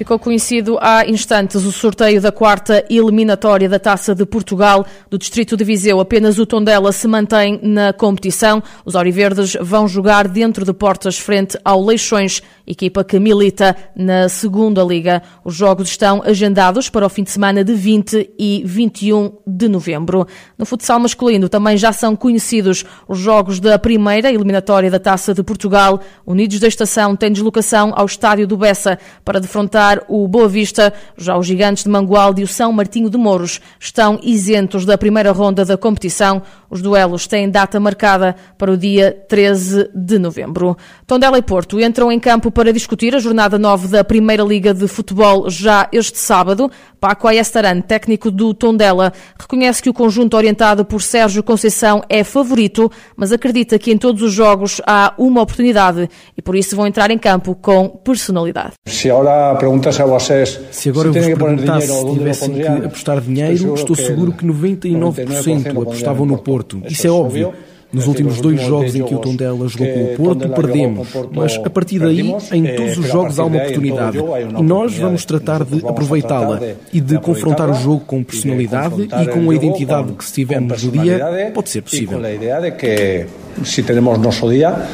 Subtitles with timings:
[0.00, 5.58] Ficou conhecido há instantes o sorteio da quarta eliminatória da Taça de Portugal do Distrito
[5.58, 6.00] de Viseu.
[6.00, 8.62] Apenas o Tondela se mantém na competição.
[8.82, 14.82] Os Auriverdes vão jogar dentro de portas frente ao Leixões, equipa que milita na segunda
[14.82, 15.22] liga.
[15.44, 20.26] Os jogos estão agendados para o fim de semana de 20 e 21 de novembro.
[20.56, 25.42] No futsal masculino também já são conhecidos os jogos da primeira eliminatória da Taça de
[25.42, 26.00] Portugal.
[26.26, 30.92] Unidos da Estação têm deslocação ao estádio do Bessa para defrontar o Boa Vista.
[31.16, 35.32] Já os gigantes de Mangualde e o São Martinho de Mouros estão isentos da primeira
[35.32, 36.42] ronda da competição.
[36.70, 40.76] Os duelos têm data marcada para o dia 13 de novembro.
[41.06, 44.86] Tondela e Porto entram em campo para discutir a jornada 9 da Primeira Liga de
[44.86, 46.70] Futebol já este sábado.
[47.00, 52.90] Paco Ayestaran, técnico do Tondela, reconhece que o conjunto orientado por Sérgio Conceição é favorito,
[53.16, 57.10] mas acredita que em todos os jogos há uma oportunidade e por isso vão entrar
[57.10, 58.72] em campo com personalidade.
[58.86, 63.74] Se agora perguntas a vocês se agora eu vos perguntasse se tivessem que apostar dinheiro,
[63.74, 66.82] estou seguro que 99% apostavam no Porto.
[66.88, 67.52] Isso é óbvio.
[67.92, 71.08] Nos últimos dois jogos em que o Tondela jogou com o Porto, perdemos.
[71.32, 74.18] Mas a partir daí, em todos os jogos há uma oportunidade.
[74.58, 76.60] E nós vamos tratar de aproveitá-la
[76.92, 80.92] e de confrontar o jogo com personalidade e com a identidade que se tivermos no
[80.92, 82.24] dia, pode ser possível.
[82.24, 83.26] a ideia de que
[83.64, 84.86] se temos nosso dia,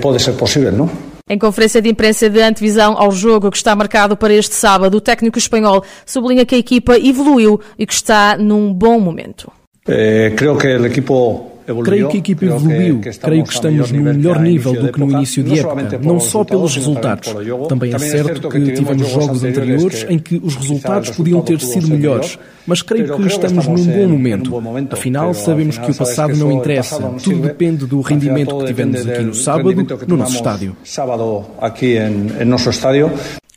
[0.00, 1.05] pode ser possível, não?
[1.28, 5.00] Em conferência de imprensa de antevisão ao jogo que está marcado para este sábado, o
[5.00, 9.50] técnico espanhol sublinha que a equipa evoluiu e que está num bom momento.
[9.88, 11.50] Eh, creio que o equipo
[11.84, 15.42] Creio que a equipa evoluiu, creio que estamos no melhor nível do que no início
[15.42, 17.34] de época, não só pelos resultados.
[17.68, 22.38] Também é certo que tivemos jogos anteriores em que os resultados podiam ter sido melhores,
[22.66, 24.52] mas creio que estamos num bom momento.
[24.92, 29.34] Afinal, sabemos que o passado não interessa, tudo depende do rendimento que tivemos aqui no
[29.34, 30.76] sábado, no nosso estádio.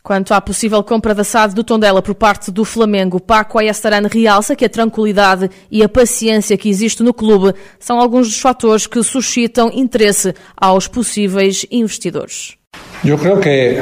[0.09, 4.55] Quanto à possível compra da SAD do Tondela por parte do Flamengo, Paco Ayastaran realça
[4.55, 9.03] que a tranquilidade e a paciência que existe no clube são alguns dos fatores que
[9.03, 12.57] suscitam interesse aos possíveis investidores.
[13.05, 13.77] Eu creio que,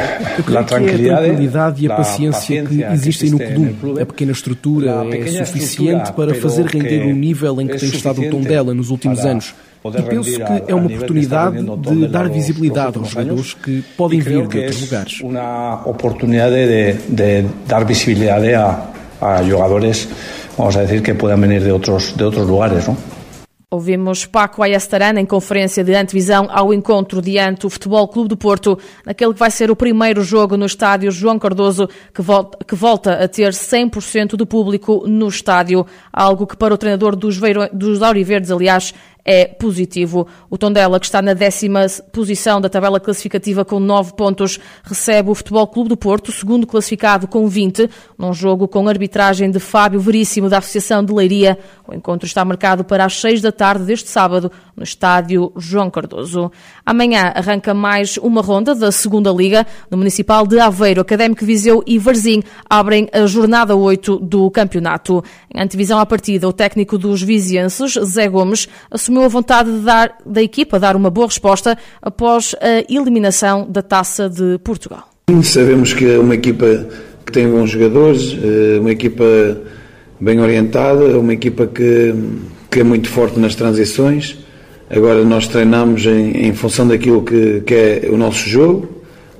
[0.54, 6.36] a tranquilidade e a paciência que existem no clube, a pequena estrutura é suficiente para
[6.36, 9.56] fazer render o nível em que tem estado o Tondela nos últimos anos.
[9.86, 14.58] E penso que é uma oportunidade de dar visibilidade aos jogadores que podem vir de
[14.58, 15.22] outros lugares.
[15.22, 18.90] Uma oportunidade de, de dar visibilidade a,
[19.22, 20.08] a jogadores,
[20.58, 22.98] vamos a dizer, que podem vir de outros, de outros lugares, não?
[23.70, 28.80] Ouvimos Paco Ayastarana em conferência de antevisão ao encontro diante do Futebol Clube do Porto,
[29.06, 33.22] naquele que vai ser o primeiro jogo no estádio João Cardoso, que volta, que volta
[33.22, 38.02] a ter 100% do público no estádio, algo que para o treinador dos, Veiro, dos
[38.02, 38.94] Auriverdes, aliás,
[39.28, 40.26] é positivo.
[40.50, 45.36] O Tondela, que está na décima posição da tabela classificativa com 9 pontos, recebe o
[45.36, 50.50] Futebol Clube do Porto, segundo classificado com 20, num jogo com arbitragem de Fábio Veríssimo
[50.50, 51.60] da Associação de Leiria.
[51.86, 56.50] O encontro está marcado para as 6 da tarde deste sábado, no estádio João Cardoso.
[56.86, 61.02] Amanhã arranca mais uma ronda da segunda Liga, no Municipal de Aveiro.
[61.02, 65.24] Académico Viseu e Varzim abrem a jornada 8 do campeonato.
[65.54, 69.80] Em antevisão à partida, o técnico dos vizienses, Zé Gomes, assumiu assumiu a vontade de
[69.80, 75.10] dar, da equipa dar uma boa resposta após a eliminação da Taça de Portugal.
[75.44, 76.88] Sabemos que é uma equipa
[77.26, 79.26] que tem bons jogadores, eh, uma equipa
[80.20, 82.14] bem orientada, uma equipa que,
[82.72, 84.38] que é muito forte nas transições.
[84.90, 88.88] Agora nós treinamos em, em função daquilo que, que, é o nosso jogo,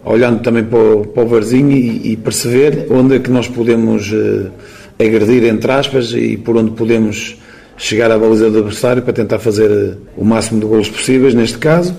[0.04, 4.12] olhando também para o, para o Varzinho e, e, perceber onde é que nós podemos
[4.12, 4.52] uh,
[5.00, 7.38] agredir, entre aspas, e por onde podemos
[7.78, 11.58] chegar à baliza do adversário para tentar fazer eh, o máximo de golos possíveis, neste
[11.60, 11.96] caso.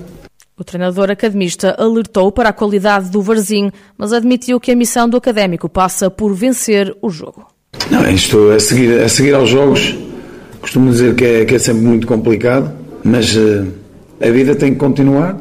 [0.59, 5.17] O treinador academista alertou para a qualidade do Varzim, mas admitiu que a missão do
[5.17, 7.47] académico passa por vencer o jogo.
[7.91, 9.97] Não, é isto a seguir, a seguir aos jogos,
[10.61, 12.73] costumo dizer que é, que é sempre muito complicado,
[13.05, 13.69] mas uh,
[14.20, 15.38] a vida tem que continuar.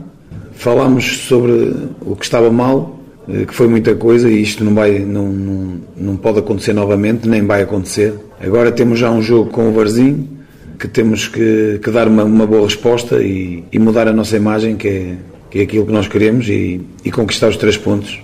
[0.53, 2.96] Falámos sobre o que estava mal,
[3.27, 7.45] que foi muita coisa e isto não, vai, não, não, não pode acontecer novamente, nem
[7.45, 8.13] vai acontecer.
[8.39, 10.37] Agora temos já um jogo com o Varzim
[10.79, 14.75] que temos que, que dar uma, uma, boa resposta e, e, mudar a nossa imagem,
[14.75, 15.15] que é,
[15.49, 18.19] que é aquilo que nós queremos, e, e conquistar os três pontos.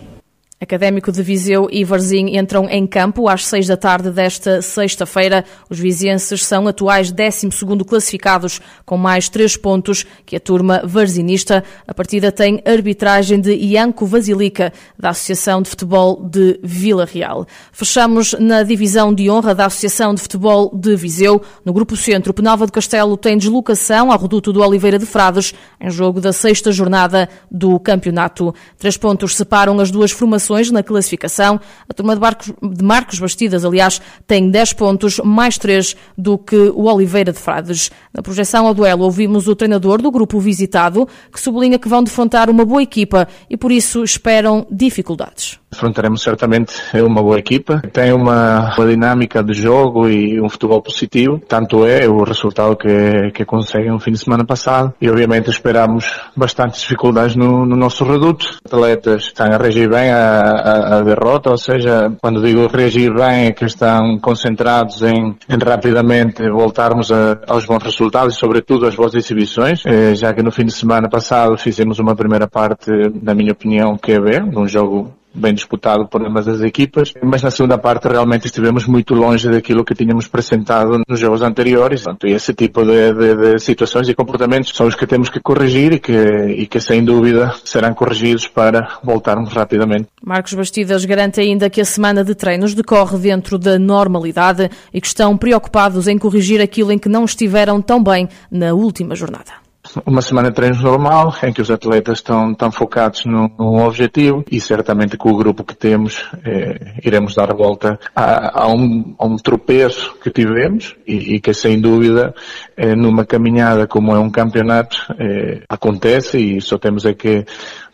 [0.64, 5.44] Académico de Viseu e Varzim entram em campo às seis da tarde desta sexta-feira.
[5.70, 7.50] Os vizienses são atuais 12
[7.86, 11.66] classificados, com mais três pontos que a turma varzinista.
[11.86, 17.46] A partida tem arbitragem de Ianco Vasilica, da Associação de Futebol de Vila Real.
[17.74, 21.42] Fechamos na divisão de honra da Associação de Futebol de Viseu.
[21.66, 25.90] No Grupo Centro, Penalva de Castelo tem deslocação ao reduto do Oliveira de Frades, em
[25.90, 28.56] jogo da sexta jornada do campeonato.
[28.78, 31.60] Três pontos separam as duas formações na classificação.
[31.88, 36.56] A turma de, Marcos, de Marcos Bastidas, aliás, tem 10 pontos, mais 3 do que
[36.56, 37.92] o Oliveira de Frades.
[38.14, 42.50] Na projeção ao duelo, ouvimos o treinador do grupo visitado, que sublinha que vão defrontar
[42.50, 45.63] uma boa equipa e por isso esperam dificuldades.
[45.74, 51.42] Enfrentaremos certamente uma boa equipa, tem uma, uma, dinâmica de jogo e um futebol positivo,
[51.48, 54.94] tanto é o resultado que, que conseguem no fim de semana passado.
[55.02, 56.06] E obviamente esperamos
[56.36, 58.60] bastantes dificuldades no, no nosso reduto.
[58.66, 63.48] Atletas estão a reagir bem à, à, à, derrota, ou seja, quando digo reagir bem
[63.48, 68.96] é que estão concentrados em, em rapidamente voltarmos a, aos bons resultados e sobretudo às
[68.96, 72.92] boas exibições, eh, já que no fim de semana passado fizemos uma primeira parte,
[73.22, 77.42] na minha opinião, que é bem, num jogo bem disputado por ambas as equipas, mas
[77.42, 82.04] na segunda parte realmente estivemos muito longe daquilo que tínhamos apresentado nos jogos anteriores.
[82.04, 85.94] Portanto, esse tipo de, de, de, situações e comportamentos são os que temos que corrigir
[85.94, 90.08] e que, e que sem dúvida serão corrigidos para voltarmos rapidamente.
[90.24, 95.08] Marcos Bastidas garante ainda que a semana de treinos decorre dentro da normalidade e que
[95.08, 99.63] estão preocupados em corrigir aquilo em que não estiveram tão bem na última jornada
[100.06, 104.44] uma semana de treinos normal, em que os atletas estão, estão focados num, num objetivo
[104.50, 109.26] e certamente com o grupo que temos eh, iremos dar volta a, a, um, a
[109.26, 112.34] um tropeço que tivemos e, e que sem dúvida
[112.76, 117.46] eh, numa caminhada como é um campeonato eh, acontece e só temos é que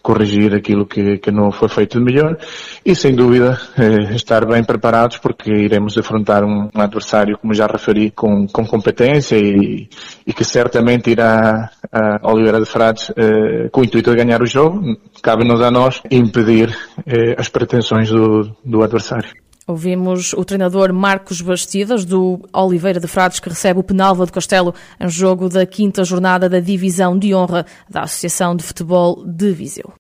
[0.01, 2.37] corrigir aquilo que, que não foi feito de melhor
[2.85, 7.67] e, sem dúvida, eh, estar bem preparados porque iremos afrontar um, um adversário, como já
[7.67, 9.89] referi, com, com competência e,
[10.25, 14.47] e que certamente irá a Oliveira de Frades eh, com o intuito de ganhar o
[14.47, 14.81] jogo.
[15.21, 16.75] Cabe-nos a nós impedir
[17.05, 19.48] eh, as pretensões do, do adversário.
[19.69, 24.74] Ouvimos o treinador Marcos Bastidas, do Oliveira de Frades, que recebe o Penalva de Castelo
[25.00, 29.94] em jogo da quinta jornada da Divisão de Honra da Associação de Futebol de Viseu.